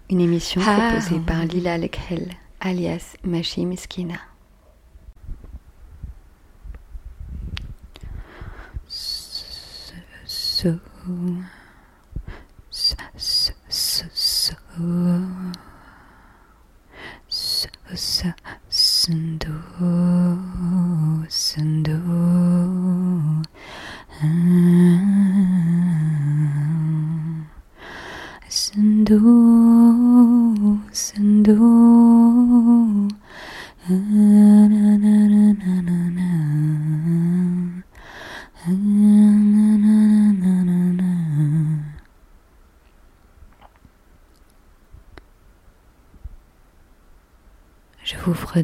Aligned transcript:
Une 0.10 0.22
émission 0.22 0.62
proposée 0.62 1.20
par 1.20 1.44
Lila 1.46 1.78
Lekhel, 1.78 2.34
alias 2.62 3.16
Machi 3.24 3.66
Miskina. 3.66 4.16
So, 8.88 9.94
so, 10.26 10.80
so, 12.70 12.96
so, 13.18 13.54
so, 13.68 14.06
so, 14.14 14.54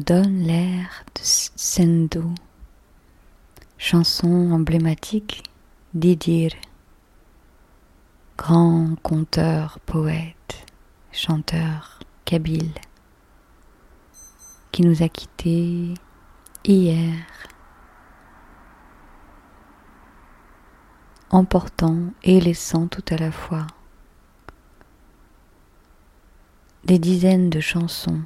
Fredonne 0.00 0.44
l'air 0.44 1.04
de 1.14 1.20
Sendo, 1.22 2.32
chanson 3.76 4.50
emblématique 4.50 5.42
d'Idir, 5.92 6.52
grand 8.38 8.94
conteur, 9.02 9.78
poète, 9.84 10.64
chanteur 11.12 11.98
kabyle, 12.24 12.72
qui 14.72 14.80
nous 14.82 15.02
a 15.02 15.08
quittés 15.10 15.92
hier, 16.64 17.18
emportant 21.28 22.04
et 22.22 22.40
laissant 22.40 22.86
tout 22.86 23.04
à 23.10 23.18
la 23.18 23.32
fois 23.32 23.66
des 26.84 26.98
dizaines 26.98 27.50
de 27.50 27.60
chansons 27.60 28.22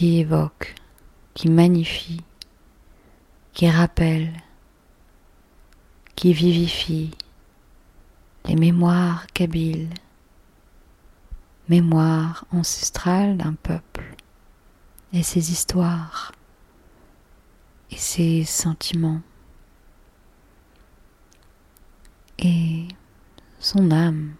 qui 0.00 0.20
évoque, 0.20 0.74
qui 1.34 1.50
magnifie, 1.50 2.22
qui 3.52 3.68
rappelle, 3.68 4.32
qui 6.16 6.32
vivifie 6.32 7.10
les 8.46 8.56
mémoires 8.56 9.26
kabyles, 9.34 9.90
mémoires 11.68 12.46
ancestrales 12.50 13.36
d'un 13.36 13.52
peuple 13.52 14.16
et 15.12 15.22
ses 15.22 15.52
histoires 15.52 16.32
et 17.90 17.98
ses 17.98 18.44
sentiments 18.44 19.20
et 22.38 22.88
son 23.58 23.90
âme. 23.90 24.32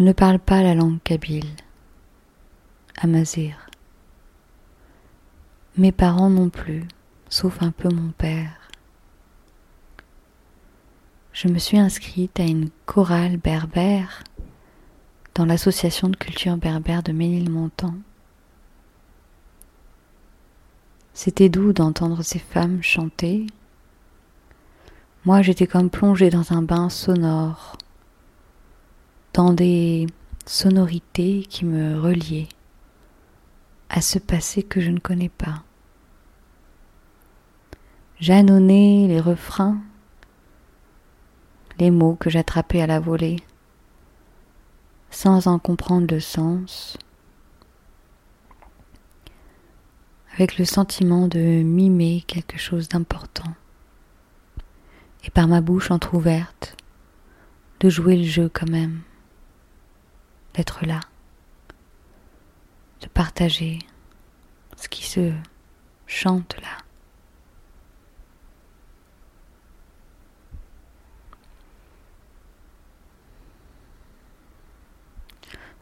Je 0.00 0.04
ne 0.06 0.12
parle 0.14 0.38
pas 0.38 0.62
la 0.62 0.74
langue 0.74 1.02
kabyle, 1.04 1.56
amazir. 2.96 3.68
Mes 5.76 5.92
parents 5.92 6.30
non 6.30 6.48
plus, 6.48 6.88
sauf 7.28 7.62
un 7.62 7.70
peu 7.70 7.90
mon 7.90 8.10
père. 8.12 8.70
Je 11.34 11.48
me 11.48 11.58
suis 11.58 11.78
inscrite 11.78 12.40
à 12.40 12.44
une 12.44 12.70
chorale 12.86 13.36
berbère 13.36 14.24
dans 15.34 15.44
l'association 15.44 16.08
de 16.08 16.16
culture 16.16 16.56
berbère 16.56 17.02
de 17.02 17.12
Ménilmontant. 17.12 17.96
C'était 21.12 21.50
doux 21.50 21.74
d'entendre 21.74 22.22
ces 22.22 22.38
femmes 22.38 22.82
chanter. 22.82 23.48
Moi, 25.26 25.42
j'étais 25.42 25.66
comme 25.66 25.90
plongée 25.90 26.30
dans 26.30 26.54
un 26.54 26.62
bain 26.62 26.88
sonore 26.88 27.76
dans 29.32 29.52
des 29.52 30.06
sonorités 30.46 31.42
qui 31.48 31.64
me 31.64 32.00
reliaient 32.00 32.48
à 33.88 34.00
ce 34.00 34.18
passé 34.18 34.62
que 34.62 34.80
je 34.80 34.90
ne 34.90 34.98
connais 34.98 35.28
pas. 35.28 35.62
J'annonnais 38.18 39.06
les 39.08 39.20
refrains, 39.20 39.78
les 41.78 41.90
mots 41.90 42.16
que 42.16 42.28
j'attrapais 42.28 42.82
à 42.82 42.86
la 42.86 43.00
volée, 43.00 43.36
sans 45.10 45.46
en 45.46 45.58
comprendre 45.58 46.12
le 46.12 46.20
sens, 46.20 46.98
avec 50.34 50.58
le 50.58 50.64
sentiment 50.64 51.28
de 51.28 51.62
mimer 51.62 52.24
quelque 52.26 52.58
chose 52.58 52.88
d'important, 52.88 53.54
et 55.24 55.30
par 55.30 55.48
ma 55.48 55.60
bouche 55.60 55.90
entr'ouverte, 55.90 56.76
de 57.80 57.88
jouer 57.88 58.16
le 58.16 58.24
jeu 58.24 58.50
quand 58.52 58.68
même 58.68 59.00
d'être 60.54 60.86
là, 60.86 61.00
de 63.00 63.06
partager 63.08 63.78
ce 64.76 64.88
qui 64.88 65.06
se 65.06 65.32
chante 66.06 66.56
là. 66.60 66.78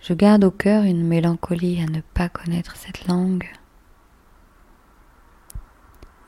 Je 0.01 0.15
garde 0.15 0.45
au 0.45 0.51
cœur 0.51 0.85
une 0.85 1.07
mélancolie 1.07 1.83
à 1.83 1.87
ne 1.87 2.01
pas 2.01 2.31
connaître 2.31 2.77
cette 2.77 3.07
langue, 3.07 3.47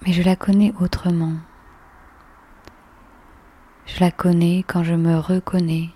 mais 0.02 0.12
je 0.12 0.22
la 0.22 0.36
connais 0.36 0.74
autrement. 0.80 1.36
Je 3.86 4.00
la 4.00 4.10
connais 4.10 4.64
quand 4.66 4.84
je 4.84 4.94
me 4.94 5.18
reconnais 5.18 5.88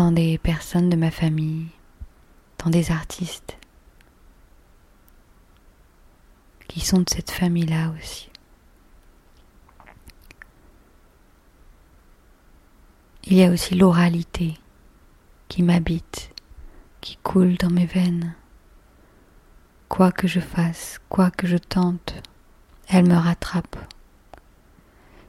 dans 0.00 0.12
des 0.12 0.38
personnes 0.38 0.88
de 0.88 0.96
ma 0.96 1.10
famille, 1.10 1.66
dans 2.56 2.70
des 2.70 2.90
artistes 2.90 3.58
qui 6.68 6.80
sont 6.80 7.00
de 7.00 7.10
cette 7.10 7.30
famille-là 7.30 7.92
aussi. 7.98 8.30
Il 13.24 13.34
y 13.34 13.44
a 13.44 13.50
aussi 13.50 13.74
l'oralité 13.74 14.54
qui 15.48 15.62
m'habite, 15.62 16.30
qui 17.02 17.18
coule 17.22 17.58
dans 17.58 17.68
mes 17.68 17.84
veines. 17.84 18.34
Quoi 19.90 20.12
que 20.12 20.26
je 20.26 20.40
fasse, 20.40 20.98
quoi 21.10 21.30
que 21.30 21.46
je 21.46 21.58
tente, 21.58 22.14
elle 22.88 23.06
me 23.06 23.18
rattrape. 23.18 23.76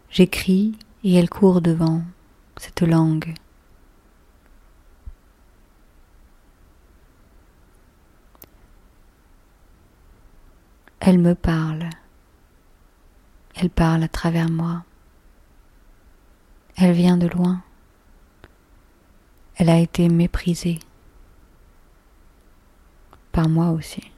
J'écris 0.09 0.79
et 1.03 1.15
elle 1.15 1.29
court 1.29 1.59
devant 1.59 2.03
cette 2.55 2.83
langue 2.83 3.33
Elle 11.03 11.17
me 11.17 11.34
parle. 11.34 11.89
Elle 13.56 13.72
parle 13.72 14.03
à 14.03 14.07
travers 14.07 14.51
moi. 14.51 14.84
Elle 16.78 16.91
vient 16.91 17.17
de 17.17 17.25
loin. 17.25 17.63
Elle 19.56 19.69
a 19.69 19.79
été 19.79 20.09
méprisée. 20.09 20.78
Par 23.31 23.49
moi 23.49 23.72
aussi. 23.72 24.11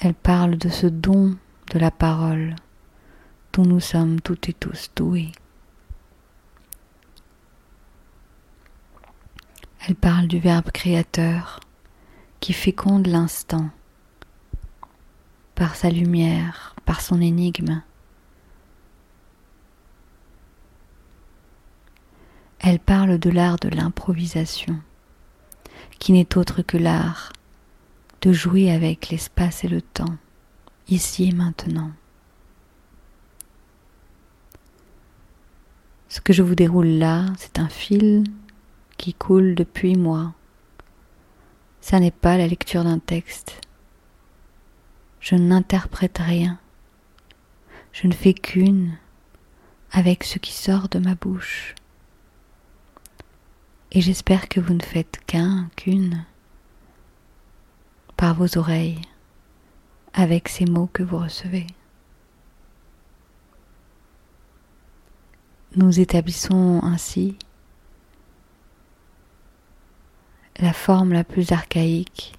Elle 0.00 0.14
parle 0.14 0.58
de 0.58 0.68
ce 0.68 0.86
don 0.86 1.38
de 1.72 1.78
la 1.78 1.90
parole 1.90 2.56
dont 3.54 3.64
nous 3.64 3.80
sommes 3.80 4.20
toutes 4.20 4.50
et 4.50 4.54
tous 4.54 4.90
doués. 4.94 5.32
Elle 9.88 9.96
parle 9.96 10.26
du 10.26 10.40
Verbe 10.40 10.70
créateur 10.72 11.60
qui 12.40 12.52
féconde 12.52 13.06
l'instant 13.06 13.70
par 15.54 15.74
sa 15.74 15.90
lumière, 15.90 16.76
par 16.84 17.00
son 17.00 17.20
énigme. 17.20 17.82
Elle 22.58 22.78
parle 22.78 23.18
de 23.18 23.30
l'art 23.30 23.56
de 23.56 23.68
l'improvisation, 23.68 24.78
qui 25.98 26.12
n'est 26.12 26.36
autre 26.36 26.62
que 26.62 26.76
l'art 26.76 27.32
de 28.22 28.32
jouer 28.32 28.70
avec 28.70 29.08
l'espace 29.10 29.64
et 29.64 29.68
le 29.68 29.80
temps, 29.80 30.16
ici 30.88 31.28
et 31.28 31.32
maintenant. 31.32 31.90
Ce 36.08 36.20
que 36.20 36.32
je 36.32 36.42
vous 36.42 36.54
déroule 36.54 36.86
là, 36.86 37.26
c'est 37.38 37.58
un 37.58 37.68
fil 37.68 38.24
qui 38.96 39.12
coule 39.12 39.54
depuis 39.54 39.96
moi. 39.96 40.32
Ça 41.88 42.00
n'est 42.00 42.10
pas 42.10 42.36
la 42.36 42.48
lecture 42.48 42.82
d'un 42.82 42.98
texte. 42.98 43.60
Je 45.20 45.36
n'interprète 45.36 46.18
rien. 46.18 46.58
Je 47.92 48.08
ne 48.08 48.12
fais 48.12 48.34
qu'une 48.34 48.98
avec 49.92 50.24
ce 50.24 50.40
qui 50.40 50.52
sort 50.52 50.88
de 50.88 50.98
ma 50.98 51.14
bouche. 51.14 51.76
Et 53.92 54.00
j'espère 54.00 54.48
que 54.48 54.58
vous 54.58 54.74
ne 54.74 54.82
faites 54.82 55.20
qu'un, 55.28 55.68
qu'une, 55.76 56.24
par 58.16 58.34
vos 58.34 58.58
oreilles, 58.58 59.02
avec 60.12 60.48
ces 60.48 60.64
mots 60.64 60.90
que 60.92 61.04
vous 61.04 61.18
recevez. 61.18 61.68
Nous 65.76 66.00
établissons 66.00 66.80
ainsi 66.82 67.38
la 70.58 70.72
forme 70.72 71.12
la 71.12 71.24
plus 71.24 71.52
archaïque, 71.52 72.34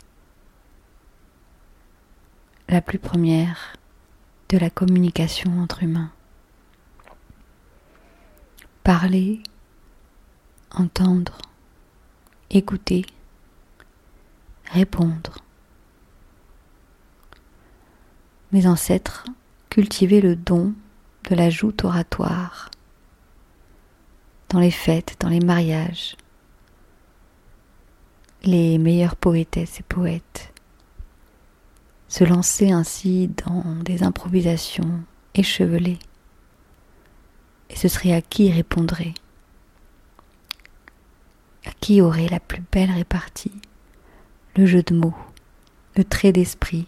la 2.67 2.81
plus 2.81 2.99
première 2.99 3.73
de 4.49 4.57
la 4.57 4.69
communication 4.69 5.59
entre 5.59 5.83
humains. 5.83 6.11
Parler, 8.83 9.41
entendre, 10.71 11.37
écouter, 12.49 13.05
répondre. 14.65 15.37
Mes 18.51 18.65
ancêtres 18.65 19.25
cultivaient 19.69 20.21
le 20.21 20.35
don 20.35 20.73
de 21.29 21.35
la 21.35 21.49
joute 21.49 21.83
oratoire 21.83 22.71
dans 24.49 24.59
les 24.59 24.71
fêtes, 24.71 25.17
dans 25.19 25.27
les 25.27 25.41
mariages, 25.41 26.15
les 28.47 28.77
meilleures 28.77 29.17
poétesses 29.17 29.81
et 29.81 29.83
poètes 29.83 30.53
se 32.07 32.23
lancer 32.23 32.71
ainsi 32.71 33.27
dans 33.45 33.75
des 33.83 34.03
improvisations 34.03 35.01
échevelées. 35.35 35.99
Et 37.69 37.75
ce 37.75 37.89
serait 37.89 38.13
à 38.13 38.21
qui 38.21 38.49
répondrait? 38.49 39.13
À 41.65 41.71
qui 41.81 41.99
aurait 41.99 42.29
la 42.29 42.39
plus 42.39 42.63
belle 42.71 42.91
répartie? 42.91 43.51
Le 44.55 44.65
jeu 44.65 44.81
de 44.81 44.95
mots, 44.95 45.17
le 45.97 46.05
trait 46.05 46.31
d'esprit, 46.31 46.87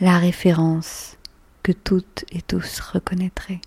la 0.00 0.18
référence 0.18 1.16
que 1.62 1.72
toutes 1.72 2.26
et 2.30 2.42
tous 2.42 2.80
reconnaîtraient. 2.80 3.62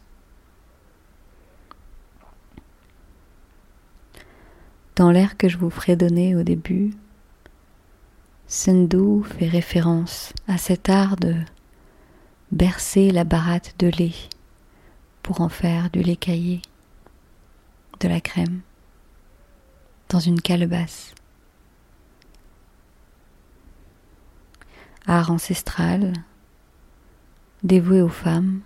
Dans 4.95 5.09
l'air 5.09 5.37
que 5.37 5.47
je 5.47 5.57
vous 5.57 5.69
ferai 5.69 5.95
donner 5.95 6.35
au 6.35 6.43
début, 6.43 6.91
Sendou 8.47 9.23
fait 9.23 9.47
référence 9.47 10.33
à 10.47 10.57
cet 10.57 10.89
art 10.89 11.15
de 11.15 11.35
bercer 12.51 13.09
la 13.11 13.23
baratte 13.23 13.75
de 13.79 13.87
lait 13.87 14.15
pour 15.23 15.39
en 15.39 15.47
faire 15.47 15.89
du 15.89 16.01
lait 16.01 16.17
caillé, 16.17 16.61
de 18.01 18.09
la 18.09 18.19
crème, 18.19 18.59
dans 20.09 20.19
une 20.19 20.41
calebasse. 20.41 21.15
Art 25.07 25.31
ancestral, 25.31 26.11
dévoué 27.63 28.01
aux 28.01 28.09
femmes, 28.09 28.59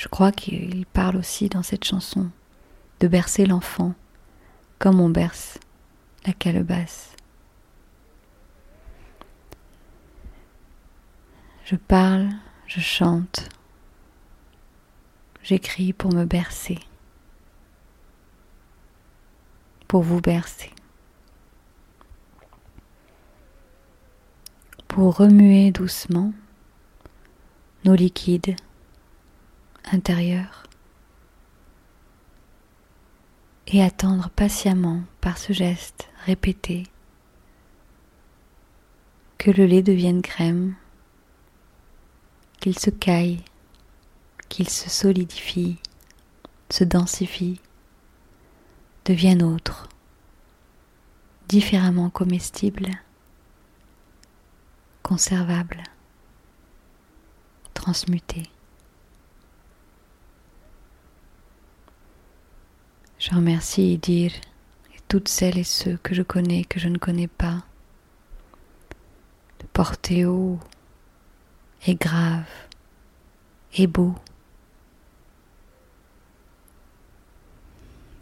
Je 0.00 0.08
crois 0.08 0.32
qu'il 0.32 0.86
parle 0.86 1.18
aussi 1.18 1.50
dans 1.50 1.62
cette 1.62 1.84
chanson 1.84 2.30
de 3.00 3.06
bercer 3.06 3.44
l'enfant 3.44 3.92
comme 4.78 4.98
on 4.98 5.10
berce 5.10 5.58
la 6.26 6.32
calebasse. 6.32 7.14
Je 11.66 11.76
parle, 11.76 12.30
je 12.66 12.80
chante, 12.80 13.50
j'écris 15.42 15.92
pour 15.92 16.14
me 16.14 16.24
bercer, 16.24 16.78
pour 19.86 20.00
vous 20.00 20.22
bercer, 20.22 20.70
pour 24.88 25.18
remuer 25.18 25.72
doucement 25.72 26.32
nos 27.84 27.94
liquides 27.94 28.56
intérieurs 29.92 30.64
et 33.66 33.82
attendre 33.82 34.30
patiemment 34.30 35.02
par 35.20 35.38
ce 35.38 35.52
geste 35.52 36.08
répété 36.26 36.84
que 39.38 39.50
le 39.50 39.64
lait 39.64 39.82
devienne 39.82 40.22
crème, 40.22 40.74
qu'il 42.60 42.78
se 42.78 42.90
caille, 42.90 43.42
qu'il 44.48 44.68
se 44.68 44.90
solidifie, 44.90 45.78
se 46.68 46.84
densifie, 46.84 47.60
devienne 49.06 49.42
autre, 49.42 49.88
différemment 51.48 52.10
comestible, 52.10 52.90
conservable, 55.02 55.82
transmuté. 57.72 58.42
Je 63.30 63.36
remercie 63.36 63.92
Idir 63.92 64.32
et 64.92 64.98
toutes 65.06 65.28
celles 65.28 65.58
et 65.58 65.64
ceux 65.64 65.96
que 66.02 66.16
je 66.16 66.22
connais, 66.22 66.64
que 66.64 66.80
je 66.80 66.88
ne 66.88 66.98
connais 66.98 67.28
pas, 67.28 67.62
de 69.60 69.66
porter 69.72 70.24
haut 70.24 70.58
et 71.86 71.94
grave 71.94 72.48
et 73.74 73.86
beau 73.86 74.16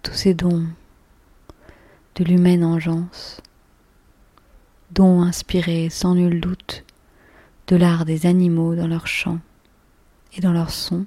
tous 0.03 0.13
ces 0.13 0.35
dons 0.35 0.67
de 2.17 2.25
l'humaine 2.25 2.63
engeance, 2.63 3.41
dons 4.91 5.23
inspirés 5.23 5.89
sans 5.89 6.17
nul 6.17 6.39
doute 6.39 6.85
de 7.69 7.77
l'art 7.77 8.05
des 8.05 8.27
animaux 8.27 8.75
dans 8.75 8.89
leurs 8.89 9.07
chants 9.07 9.41
et 10.35 10.43
dans 10.43 10.53
leurs 10.53 10.71
sons, 10.71 11.07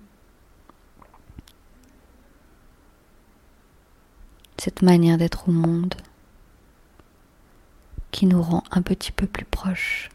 cette 4.63 4.83
manière 4.83 5.17
d'être 5.17 5.49
au 5.49 5.51
monde 5.51 5.95
qui 8.11 8.27
nous 8.27 8.43
rend 8.43 8.63
un 8.69 8.83
petit 8.83 9.11
peu 9.11 9.25
plus 9.25 9.43
proches 9.43 10.09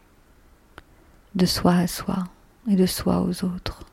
de 1.35 1.45
soi 1.45 1.73
à 1.73 1.85
soi 1.85 2.29
et 2.69 2.77
de 2.77 2.85
soi 2.85 3.19
aux 3.19 3.43
autres, 3.43 3.83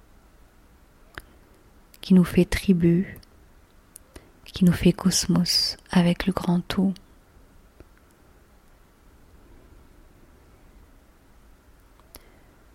qui 2.00 2.14
nous 2.14 2.22
fait 2.22 2.44
tribu, 2.44 3.18
qui 4.44 4.64
nous 4.64 4.72
fait 4.72 4.92
cosmos 4.92 5.76
avec 5.90 6.24
le 6.24 6.32
grand 6.32 6.60
tout. 6.60 6.94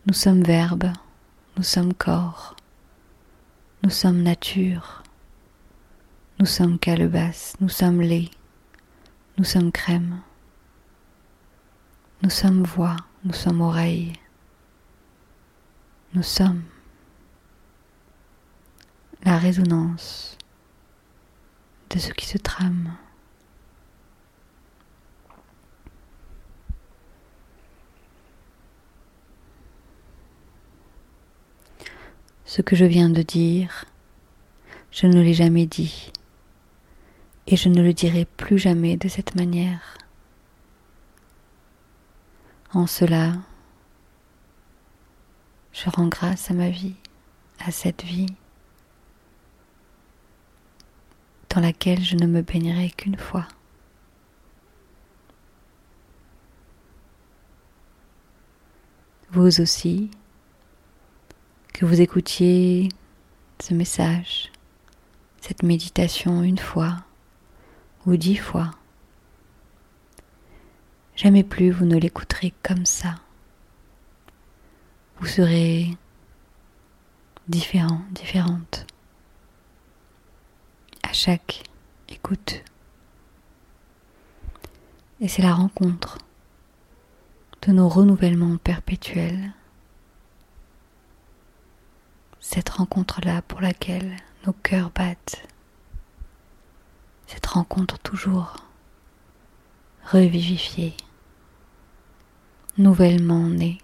Nous 0.05 0.13
sommes 0.13 0.43
verbe, 0.43 0.91
nous 1.55 1.63
sommes 1.63 1.93
corps, 1.93 2.57
nous 3.83 3.89
sommes 3.89 4.21
nature, 4.21 5.01
nous 6.39 6.45
sommes 6.45 6.79
calebasse, 6.79 7.55
nous 7.59 7.67
sommes 7.67 8.01
lait, 8.01 8.29
nous 9.37 9.43
sommes 9.43 9.73
crème, 9.73 10.21
nous 12.23 12.29
sommes 12.29 12.63
voix, 12.63 12.95
nous 13.25 13.33
sommes 13.33 13.59
oreille, 13.59 14.13
nous 16.13 16.23
sommes 16.23 16.63
la 19.23 19.37
résonance 19.37 20.37
de 21.89 21.99
ce 21.99 22.13
qui 22.13 22.25
se 22.25 22.37
trame. 22.37 22.95
Ce 32.45 32.61
que 32.61 32.77
je 32.77 32.85
viens 32.85 33.09
de 33.09 33.23
dire, 33.23 33.83
je 34.91 35.05
ne 35.05 35.21
l'ai 35.21 35.33
jamais 35.33 35.65
dit 35.65 36.13
et 37.51 37.55
je 37.55 37.67
ne 37.67 37.81
le 37.81 37.93
dirai 37.93 38.25
plus 38.25 38.59
jamais 38.59 38.95
de 38.95 39.07
cette 39.07 39.33
manière. 39.33 39.97
En 42.73 42.85
cela, 42.85 43.33
je 45.73 45.89
rends 45.89 46.07
grâce 46.07 46.51
à 46.51 46.53
ma 46.53 46.69
vie, 46.69 46.93
à 47.57 47.71
cette 47.71 48.03
vie 48.03 48.31
dans 51.49 51.59
laquelle 51.59 52.03
je 52.03 52.15
ne 52.15 52.27
me 52.27 52.43
baignerai 52.43 52.91
qu'une 52.91 53.17
fois. 53.17 53.47
Vous 59.31 59.59
aussi, 59.59 60.11
que 61.73 61.83
vous 61.85 61.99
écoutiez 61.99 62.89
ce 63.59 63.73
message 63.73 64.51
cette 65.41 65.63
méditation 65.63 66.43
une 66.43 66.59
fois 66.59 66.97
ou 68.09 68.17
dix 68.17 68.37
fois, 68.37 68.71
jamais 71.15 71.43
plus 71.43 71.69
vous 71.69 71.85
ne 71.85 71.95
l'écouterez 71.95 72.55
comme 72.63 72.87
ça. 72.87 73.15
Vous 75.19 75.27
serez 75.27 75.95
différent, 77.47 78.01
différente 78.11 78.87
à 81.03 81.13
chaque 81.13 81.61
écoute. 82.07 82.63
Et 85.21 85.27
c'est 85.27 85.43
la 85.43 85.53
rencontre 85.53 86.17
de 87.61 87.73
nos 87.73 87.89
renouvellements 87.89 88.57
perpétuels. 88.57 89.53
Cette 92.39 92.69
rencontre-là 92.69 93.43
pour 93.43 93.61
laquelle 93.61 94.15
nos 94.47 94.53
cœurs 94.53 94.89
battent. 94.89 95.43
Cette 97.31 97.45
rencontre 97.45 97.99
toujours 97.99 98.55
revivifiée, 100.11 100.97
nouvellement 102.79 103.47
née. 103.47 103.77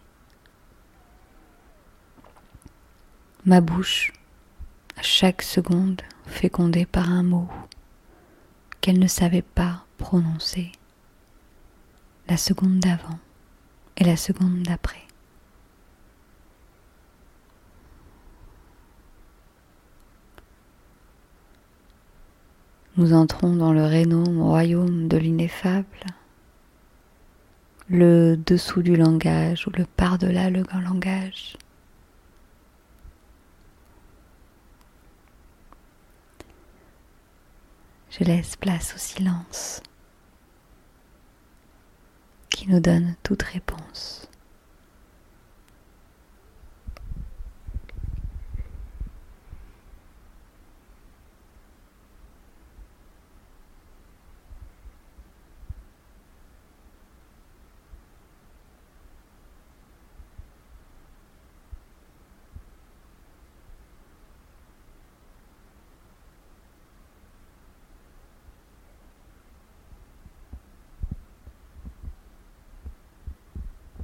Ma 3.46 3.62
bouche, 3.62 4.14
à 4.98 5.04
chaque 5.04 5.44
seconde, 5.44 6.02
fécondée 6.26 6.88
par 6.88 7.12
un 7.12 7.22
mot 7.22 7.48
qu'elle 8.82 8.98
ne 8.98 9.08
savait 9.08 9.44
pas 9.44 9.86
prononcer 10.00 10.72
la 12.28 12.38
seconde 12.38 12.80
d'avant 12.80 13.20
et 13.96 14.06
la 14.06 14.18
seconde 14.18 14.64
d'après. 14.64 15.04
Nous 22.98 23.12
entrons 23.12 23.54
dans 23.58 23.74
le 23.74 23.84
rénome 23.84 24.42
royaume 24.42 25.10
de 25.10 25.18
l'ineffable, 25.18 26.06
le 27.90 28.38
dessous 28.38 28.82
du 28.82 28.96
langage 28.96 29.68
ou 29.68 29.72
le 29.72 29.86
par-delà 29.86 30.50
le 30.50 30.64
grand 30.64 30.80
langage. 30.80 31.58
Je 38.12 38.24
laisse 38.24 38.56
place 38.56 38.96
au 38.96 38.98
silence 38.98 39.84
qui 42.50 42.70
nous 42.70 42.80
donne 42.80 43.16
toute 43.24 43.44
réponse. 43.44 44.30